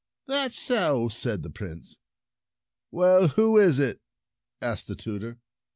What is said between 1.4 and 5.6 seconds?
the Prince. "Well, who is it?" asked the tutor.